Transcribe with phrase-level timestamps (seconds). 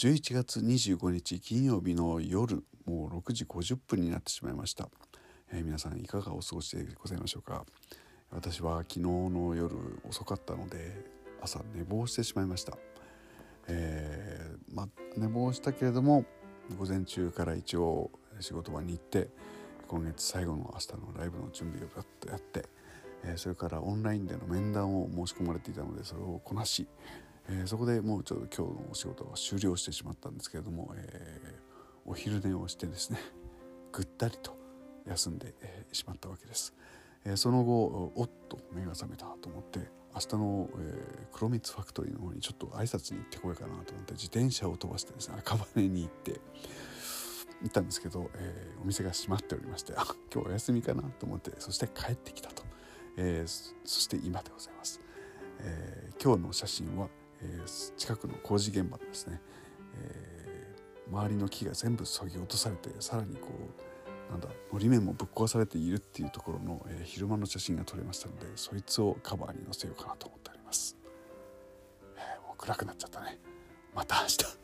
[0.00, 4.88] 11月25日金曜日の夜もう6時50分になってしまいました、
[5.52, 7.66] えー、皆さんいかがお過ごしでございましょうか？
[8.30, 9.76] 私は昨日の夜
[10.08, 11.04] 遅かったので
[11.42, 12.78] 朝寝坊してしまいました、
[13.68, 14.88] えー、まあ、
[15.18, 16.24] 寝坊したけれども
[16.78, 18.10] 午前中から一応
[18.40, 19.28] 仕事場に行って
[19.86, 22.64] 今月最後の明日のライブの準備をやって、
[23.22, 26.88] えー、それからオンラインでの面談を申し込まれていたのでそれをこなし、
[27.52, 33.18] えー、そこでもうちょっと今日のお仕事は終了してしまったんですけれども、えー、お昼寝をしてですね
[33.92, 34.56] ぐったりと
[35.06, 36.72] 休んで、えしまったわけです。
[37.24, 46.40] えその後おっと目が覚めたと思って明日の、えー、黒蜜ファクトリーの方にちょっと挨拶に行ってこようかなと思って自転車を飛ばしてですね赤羽に行って
[47.62, 52.62] 行ったんですけど、え、お店が閉まっておりましてあ今日お休みかなと思ってそして帰ってきたと、
[53.16, 55.00] え、そして今でございます、
[55.58, 57.08] え、今日の写真は、
[57.42, 57.60] え
[57.96, 59.40] 近くの工事現場ですね、
[59.94, 60.74] え
[61.10, 63.48] 周りの木が全部削ぎ落とされてさらにこ
[64.28, 70.96] うなんだのり面もぶっ壊されているっていうところの、え昼間の写真が撮れましたのでそいつをカバーに載せようかなと思っております、
[72.16, 73.38] えもう暗くなっちゃったね。
[73.94, 74.59] また明日。